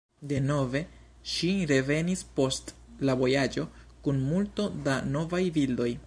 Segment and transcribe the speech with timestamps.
[0.29, 0.79] Denove
[1.33, 2.73] ŝi revenis post
[3.09, 3.65] la vojaĝo
[4.07, 5.91] kun multo da novaj bildoj.